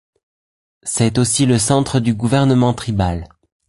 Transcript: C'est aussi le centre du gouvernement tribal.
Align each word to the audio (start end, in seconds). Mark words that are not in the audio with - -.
C'est 0.81 1.19
aussi 1.19 1.45
le 1.45 1.59
centre 1.59 1.99
du 1.99 2.15
gouvernement 2.15 2.73
tribal. 2.73 3.29